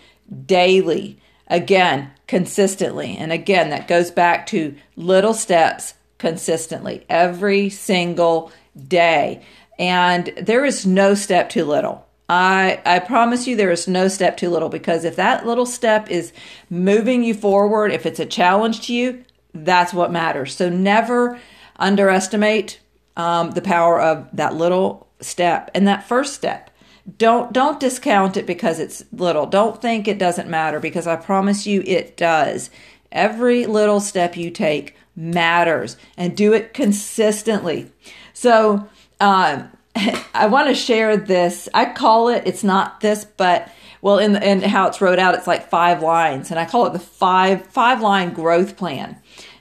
daily. 0.47 1.19
Again, 1.49 2.11
consistently. 2.27 3.17
And 3.17 3.33
again, 3.33 3.71
that 3.71 3.89
goes 3.89 4.11
back 4.11 4.47
to 4.49 4.75
little 4.97 5.35
steps 5.35 5.95
consistently 6.19 7.07
every 7.09 7.71
single 7.71 8.53
day. 8.87 9.43
And 9.79 10.33
there 10.41 10.65
is 10.65 10.85
no 10.85 11.15
step 11.15 11.49
too 11.49 11.65
little. 11.65 12.07
I, 12.29 12.83
I 12.85 12.99
promise 12.99 13.47
you 13.47 13.57
there 13.57 13.71
is 13.71 13.89
no 13.89 14.09
step 14.09 14.37
too 14.37 14.51
little 14.51 14.69
because 14.69 15.05
if 15.05 15.17
that 15.17 15.47
little 15.47 15.65
step 15.65 16.11
is 16.11 16.33
moving 16.69 17.25
you 17.25 17.33
forward, 17.33 17.91
if 17.91 18.05
it's 18.05 18.21
a 18.21 18.27
challenge 18.27 18.87
to 18.87 18.95
you, 18.95 19.25
that's 19.55 19.95
what 19.95 20.13
matters. 20.13 20.55
So 20.55 20.69
never 20.69 21.41
underestimate 21.77 22.81
um, 23.17 23.53
the 23.53 23.63
power 23.63 24.01
of 24.01 24.29
that 24.35 24.55
little 24.55 25.08
step 25.21 25.71
and 25.75 25.87
that 25.87 26.07
first 26.07 26.35
step. 26.35 26.71
Don't 27.17 27.53
don't 27.53 27.81
discount 27.81 28.37
it 28.37 28.47
because 28.47 28.79
it's 28.79 29.05
little. 29.13 29.47
Don't 29.47 29.81
think 29.81 30.07
it 30.07 30.19
doesn't 30.19 30.49
matter 30.49 30.79
because 30.79 31.07
i 31.07 31.17
promise 31.17 31.67
you 31.67 31.83
it 31.87 32.17
does. 32.17 32.71
Every 33.11 33.65
little 33.65 34.01
step 34.01 34.37
you 34.37 34.51
take 34.51 34.95
matters 35.17 35.97
and 36.17 36.37
do 36.37 36.53
it 36.53 36.75
consistently. 36.75 37.91
So 38.35 38.89
um, 39.21 39.71
i 40.35 40.47
want 40.47 40.69
to 40.69 40.75
share 40.75 41.17
this. 41.17 41.69
I 41.73 41.87
call 41.87 42.29
it 42.29 42.43
it's 42.47 42.63
not 42.63 43.01
this 43.01 43.25
but 43.25 43.73
well 44.03 44.19
in, 44.19 44.37
in 44.43 44.61
how 44.61 44.87
it's 44.87 45.01
wrote 45.01 45.19
out 45.19 45.35
it's 45.35 45.47
like 45.47 45.71
five 45.71 46.03
lines 46.03 46.51
and 46.51 46.61
i 46.61 46.65
call 46.65 46.87
it 46.87 46.93
the 46.93 46.99
five 46.99 47.67
five 47.67 48.01
line 48.01 48.33
growth 48.33 48.77
plan 48.77 49.21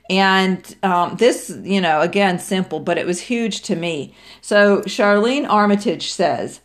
and 0.10 0.76
um, 0.84 1.18
this, 1.18 1.50
you 1.64 1.82
know, 1.82 2.02
again, 2.02 2.40
simple, 2.40 2.80
but 2.80 2.98
it 2.98 3.06
was 3.06 3.20
huge 3.22 3.62
to 3.64 3.76
me. 3.76 4.14
So 4.42 4.82
Charlene 4.82 5.48
Armitage 5.50 6.12
says, 6.12 6.62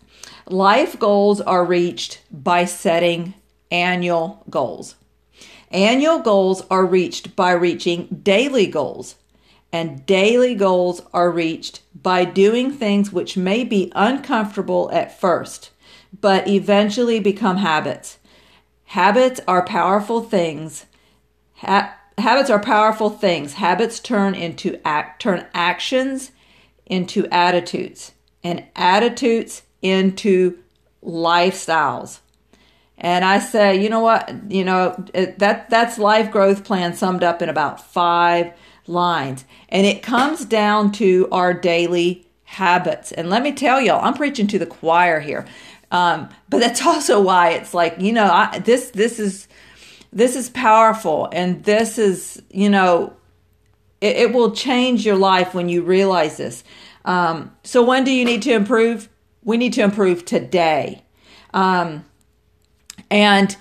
life 0.46 0.98
goals 0.98 1.40
are 1.40 1.64
reached 1.64 2.22
by 2.30 2.64
setting 2.64 3.34
annual 3.70 4.44
goals. 4.48 4.94
Annual 5.70 6.20
goals 6.20 6.62
are 6.70 6.84
reached 6.84 7.34
by 7.34 7.52
reaching 7.52 8.06
daily 8.22 8.66
goals. 8.66 9.16
And 9.72 10.04
daily 10.04 10.54
goals 10.54 11.00
are 11.14 11.30
reached 11.30 11.80
by 12.00 12.26
doing 12.26 12.70
things 12.70 13.10
which 13.10 13.38
may 13.38 13.64
be 13.64 13.90
uncomfortable 13.94 14.90
at 14.92 15.18
first, 15.18 15.70
but 16.20 16.46
eventually 16.46 17.18
become 17.20 17.56
habits. 17.56 18.18
Habits 18.84 19.40
are 19.48 19.64
powerful 19.64 20.20
things. 20.20 20.84
Ha- 21.54 21.96
habits 22.18 22.50
are 22.50 22.60
powerful 22.60 23.10
things. 23.10 23.54
Habits 23.54 24.00
turn 24.00 24.34
into 24.34 24.80
act 24.86 25.22
turn 25.22 25.46
actions 25.54 26.30
into 26.86 27.26
attitudes 27.28 28.12
and 28.44 28.64
attitudes 28.76 29.62
into 29.80 30.58
lifestyles. 31.02 32.20
And 32.98 33.24
I 33.24 33.38
say, 33.38 33.82
you 33.82 33.88
know 33.88 34.00
what? 34.00 34.32
You 34.50 34.64
know, 34.64 35.04
that 35.14 35.70
that's 35.70 35.98
life 35.98 36.30
growth 36.30 36.64
plan 36.64 36.94
summed 36.94 37.24
up 37.24 37.42
in 37.42 37.48
about 37.48 37.84
5 37.92 38.52
lines. 38.86 39.44
And 39.68 39.86
it 39.86 40.02
comes 40.02 40.44
down 40.44 40.92
to 40.92 41.28
our 41.32 41.52
daily 41.54 42.26
habits. 42.44 43.12
And 43.12 43.30
let 43.30 43.42
me 43.42 43.52
tell 43.52 43.80
y'all, 43.80 44.04
I'm 44.04 44.14
preaching 44.14 44.46
to 44.48 44.58
the 44.58 44.66
choir 44.66 45.20
here. 45.20 45.46
Um, 45.90 46.28
but 46.48 46.58
that's 46.58 46.84
also 46.86 47.20
why 47.20 47.50
it's 47.50 47.74
like, 47.74 48.00
you 48.00 48.12
know, 48.12 48.30
I, 48.30 48.58
this 48.58 48.90
this 48.90 49.18
is 49.18 49.48
this 50.12 50.36
is 50.36 50.50
powerful 50.50 51.28
and 51.32 51.64
this 51.64 51.98
is 51.98 52.42
you 52.50 52.68
know 52.68 53.14
it, 54.00 54.16
it 54.16 54.32
will 54.32 54.50
change 54.50 55.06
your 55.06 55.16
life 55.16 55.54
when 55.54 55.68
you 55.68 55.82
realize 55.82 56.36
this. 56.36 56.64
Um, 57.04 57.56
so 57.64 57.82
when 57.82 58.04
do 58.04 58.10
you 58.10 58.24
need 58.24 58.42
to 58.42 58.52
improve? 58.52 59.08
We 59.42 59.56
need 59.56 59.72
to 59.74 59.82
improve 59.82 60.24
today. 60.24 61.04
Um, 61.54 62.04
and 63.10 63.56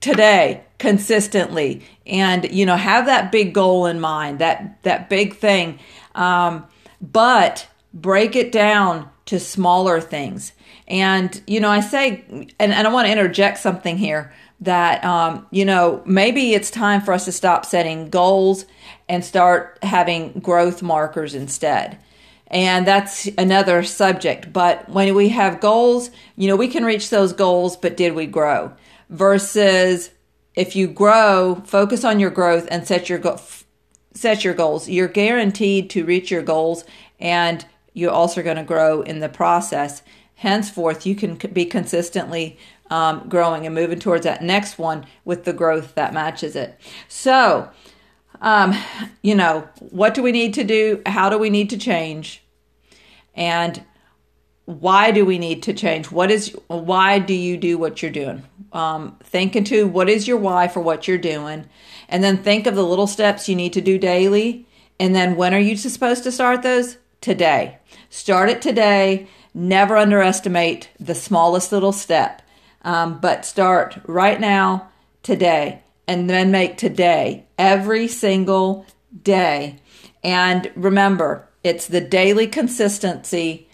today 0.00 0.64
consistently. 0.78 1.82
And 2.06 2.50
you 2.52 2.66
know 2.66 2.76
have 2.76 3.06
that 3.06 3.30
big 3.30 3.54
goal 3.54 3.86
in 3.86 4.00
mind 4.00 4.40
that 4.40 4.82
that 4.82 5.08
big 5.08 5.36
thing. 5.36 5.78
Um, 6.14 6.66
but 7.00 7.68
break 7.92 8.36
it 8.36 8.52
down 8.52 9.08
to 9.26 9.38
smaller 9.40 10.00
things. 10.00 10.52
And 10.86 11.40
you 11.46 11.60
know 11.60 11.70
i 11.70 11.80
say 11.80 12.24
and, 12.28 12.72
and 12.74 12.86
i 12.86 12.92
want 12.92 13.06
to 13.06 13.12
interject 13.12 13.56
something 13.56 13.96
here 13.96 14.34
that 14.64 15.04
um, 15.04 15.46
you 15.50 15.64
know 15.64 16.02
maybe 16.04 16.54
it's 16.54 16.70
time 16.70 17.00
for 17.00 17.12
us 17.12 17.24
to 17.26 17.32
stop 17.32 17.64
setting 17.64 18.10
goals 18.10 18.66
and 19.08 19.24
start 19.24 19.78
having 19.82 20.32
growth 20.40 20.82
markers 20.82 21.34
instead 21.34 21.98
and 22.54 22.86
that's 22.86 23.26
another 23.38 23.82
subject. 23.82 24.52
But 24.52 24.88
when 24.88 25.14
we 25.14 25.30
have 25.30 25.60
goals, 25.60 26.10
you 26.36 26.46
know, 26.46 26.54
we 26.54 26.68
can 26.68 26.84
reach 26.84 27.10
those 27.10 27.32
goals, 27.32 27.76
but 27.76 27.96
did 27.96 28.14
we 28.14 28.26
grow? 28.26 28.72
Versus 29.10 30.10
if 30.54 30.76
you 30.76 30.86
grow, 30.86 31.62
focus 31.66 32.04
on 32.04 32.20
your 32.20 32.30
growth 32.30 32.68
and 32.70 32.86
set 32.86 33.08
your 33.08 33.18
go- 33.18 33.40
set 34.14 34.44
your 34.44 34.54
goals. 34.54 34.88
You're 34.88 35.08
guaranteed 35.08 35.90
to 35.90 36.04
reach 36.04 36.30
your 36.30 36.42
goals 36.42 36.84
and 37.18 37.66
you're 37.92 38.12
also 38.12 38.42
going 38.42 38.56
to 38.56 38.62
grow 38.62 39.02
in 39.02 39.18
the 39.18 39.28
process. 39.28 40.02
Henceforth, 40.36 41.06
you 41.06 41.16
can 41.16 41.36
be 41.36 41.64
consistently 41.64 42.56
um, 42.94 43.28
growing 43.28 43.66
and 43.66 43.74
moving 43.74 43.98
towards 43.98 44.24
that 44.24 44.40
next 44.40 44.78
one 44.78 45.04
with 45.24 45.42
the 45.42 45.52
growth 45.52 45.96
that 45.96 46.14
matches 46.14 46.54
it. 46.54 46.78
So, 47.08 47.68
um, 48.40 48.72
you 49.20 49.34
know, 49.34 49.68
what 49.80 50.14
do 50.14 50.22
we 50.22 50.30
need 50.30 50.54
to 50.54 50.64
do? 50.64 51.02
How 51.04 51.28
do 51.28 51.36
we 51.36 51.50
need 51.50 51.70
to 51.70 51.76
change? 51.76 52.44
And 53.34 53.82
why 54.66 55.10
do 55.10 55.24
we 55.24 55.38
need 55.38 55.64
to 55.64 55.72
change? 55.74 56.12
What 56.12 56.30
is 56.30 56.56
why 56.68 57.18
do 57.18 57.34
you 57.34 57.56
do 57.56 57.76
what 57.78 58.00
you're 58.00 58.12
doing? 58.12 58.44
Um, 58.72 59.16
think 59.24 59.56
into 59.56 59.88
what 59.88 60.08
is 60.08 60.28
your 60.28 60.38
why 60.38 60.68
for 60.68 60.80
what 60.80 61.08
you're 61.08 61.18
doing, 61.18 61.66
and 62.08 62.22
then 62.22 62.36
think 62.38 62.66
of 62.68 62.76
the 62.76 62.86
little 62.86 63.08
steps 63.08 63.48
you 63.48 63.56
need 63.56 63.72
to 63.72 63.80
do 63.80 63.98
daily. 63.98 64.66
And 65.00 65.16
then 65.16 65.34
when 65.34 65.52
are 65.52 65.58
you 65.58 65.76
supposed 65.76 66.22
to 66.22 66.32
start 66.32 66.62
those? 66.62 66.96
Today. 67.20 67.78
Start 68.08 68.50
it 68.50 68.62
today. 68.62 69.26
Never 69.52 69.96
underestimate 69.96 70.90
the 71.00 71.14
smallest 71.14 71.72
little 71.72 71.92
step, 71.92 72.42
um, 72.84 73.18
but 73.18 73.44
start 73.44 73.98
right 74.06 74.40
now, 74.40 74.90
today, 75.22 75.82
and 76.06 76.28
then 76.28 76.50
make 76.50 76.76
today 76.76 77.46
every 77.58 78.08
single 78.08 78.86
day. 79.22 79.78
And 80.22 80.70
remember, 80.76 81.48
it's 81.62 81.86
the 81.86 82.00
daily 82.00 82.46
consistency 82.46 83.68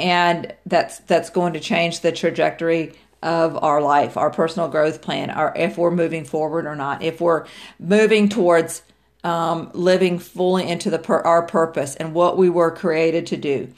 and 0.00 0.54
that's 0.64 0.98
that's 1.00 1.30
going 1.30 1.52
to 1.52 1.60
change 1.60 2.00
the 2.00 2.10
trajectory 2.10 2.94
of 3.22 3.62
our 3.62 3.82
life, 3.82 4.16
our 4.16 4.30
personal 4.30 4.68
growth 4.68 5.02
plan, 5.02 5.30
or 5.30 5.52
if 5.54 5.76
we're 5.76 5.90
moving 5.90 6.24
forward 6.24 6.64
or 6.64 6.74
not, 6.74 7.02
if 7.02 7.20
we're 7.20 7.44
moving 7.78 8.30
towards 8.30 8.82
um, 9.22 9.70
living 9.74 10.18
fully 10.18 10.66
into 10.66 10.88
the 10.88 11.06
our 11.06 11.42
purpose 11.42 11.94
and 11.96 12.14
what 12.14 12.38
we 12.38 12.48
were 12.48 12.70
created 12.70 13.26
to 13.26 13.36
do. 13.36 13.68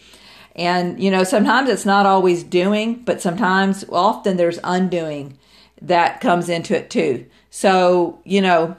And 0.55 1.03
you 1.03 1.11
know, 1.11 1.25
sometimes 1.25 1.71
it's 1.71 1.87
not 1.87 2.07
always 2.07 2.43
doing, 2.43 3.03
but 3.05 3.23
sometimes, 3.23 3.85
often, 3.91 4.37
there's 4.37 4.59
undoing 4.63 5.39
that 5.81 6.21
comes 6.21 6.49
into 6.49 6.77
it 6.77 6.91
too. 6.91 7.27
So 7.51 8.21
you 8.25 8.41
know, 8.41 8.77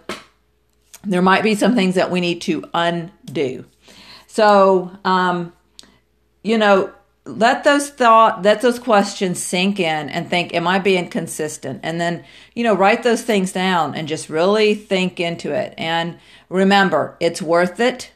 there 1.03 1.21
might 1.21 1.43
be 1.43 1.55
some 1.55 1.75
things 1.75 1.95
that 1.95 2.11
we 2.11 2.21
need 2.21 2.41
to 2.41 2.63
undo. 2.73 3.65
So, 4.27 4.91
um, 5.05 5.53
you 6.43 6.57
know, 6.57 6.91
let 7.25 7.63
those 7.63 7.89
thought, 7.89 8.43
let 8.43 8.61
those 8.61 8.79
questions 8.79 9.41
sink 9.41 9.79
in 9.79 10.09
and 10.09 10.29
think, 10.29 10.53
am 10.53 10.67
I 10.67 10.79
being 10.79 11.09
consistent? 11.09 11.79
And 11.83 11.99
then, 11.99 12.23
you 12.53 12.63
know, 12.63 12.73
write 12.73 13.03
those 13.03 13.21
things 13.21 13.53
down 13.53 13.95
and 13.95 14.07
just 14.07 14.29
really 14.29 14.75
think 14.75 15.19
into 15.19 15.53
it. 15.53 15.73
And 15.77 16.17
remember, 16.49 17.15
it's 17.19 17.41
worth 17.41 17.79
it. 17.79 18.11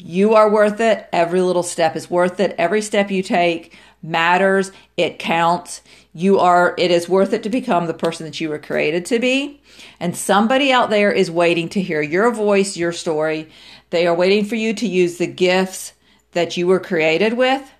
You 0.00 0.34
are 0.34 0.50
worth 0.50 0.80
it. 0.80 1.08
Every 1.12 1.40
little 1.40 1.62
step 1.62 1.94
is 1.94 2.10
worth 2.10 2.40
it. 2.40 2.54
Every 2.58 2.82
step 2.82 3.10
you 3.10 3.22
take 3.22 3.76
matters. 4.02 4.72
It 4.96 5.18
counts. 5.18 5.82
You 6.12 6.38
are, 6.38 6.74
it 6.78 6.90
is 6.90 7.08
worth 7.08 7.32
it 7.32 7.42
to 7.44 7.50
become 7.50 7.86
the 7.86 7.94
person 7.94 8.26
that 8.26 8.40
you 8.40 8.48
were 8.48 8.58
created 8.58 9.04
to 9.06 9.18
be. 9.18 9.60
And 10.00 10.16
somebody 10.16 10.72
out 10.72 10.90
there 10.90 11.12
is 11.12 11.30
waiting 11.30 11.68
to 11.70 11.82
hear 11.82 12.02
your 12.02 12.32
voice, 12.32 12.76
your 12.76 12.92
story. 12.92 13.50
They 13.90 14.06
are 14.06 14.14
waiting 14.14 14.44
for 14.44 14.56
you 14.56 14.72
to 14.74 14.86
use 14.86 15.18
the 15.18 15.26
gifts 15.26 15.92
that 16.32 16.56
you 16.56 16.66
were 16.66 16.80
created 16.80 17.34
with 17.34 17.70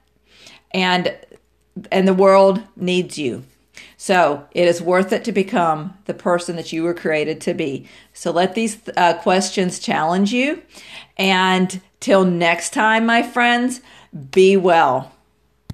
and 0.72 1.16
and 1.90 2.06
the 2.06 2.14
world 2.14 2.62
needs 2.76 3.18
you. 3.18 3.44
So 4.02 4.46
it 4.52 4.66
is 4.66 4.80
worth 4.80 5.12
it 5.12 5.24
to 5.24 5.32
become 5.32 5.92
the 6.06 6.14
person 6.14 6.56
that 6.56 6.72
you 6.72 6.84
were 6.84 6.94
created 6.94 7.38
to 7.42 7.52
be. 7.52 7.86
So 8.14 8.30
let 8.30 8.54
these 8.54 8.78
uh, 8.96 9.12
questions 9.18 9.78
challenge 9.78 10.32
you. 10.32 10.62
And 11.18 11.82
till 12.00 12.24
next 12.24 12.72
time, 12.72 13.04
my 13.04 13.22
friends, 13.22 13.82
be 14.30 14.56
well. 14.56 15.12